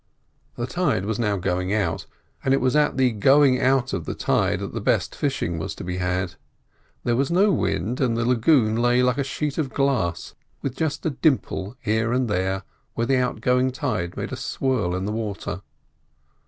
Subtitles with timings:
[0.55, 2.07] The tide was now going out,
[2.43, 5.75] and it was at the going out of the tide that the best fishing was
[5.75, 6.37] to be had.
[7.03, 10.33] There was no wind, and the lagoon lay like a sheet of glass,
[10.63, 12.63] with just a dimple here and there
[12.95, 15.61] where the outgoing tide made a swirl in the water.